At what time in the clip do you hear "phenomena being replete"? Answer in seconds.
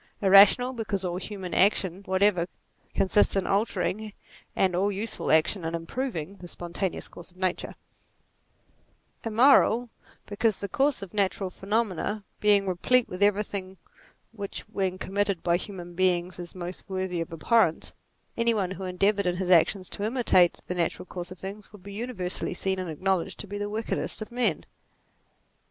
11.51-13.07